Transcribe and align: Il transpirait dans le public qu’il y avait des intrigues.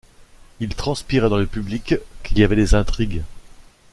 Il 0.59 0.73
transpirait 0.73 1.29
dans 1.29 1.37
le 1.37 1.45
public 1.45 1.93
qu’il 2.23 2.39
y 2.39 2.43
avait 2.43 2.55
des 2.55 2.73
intrigues. 2.73 3.21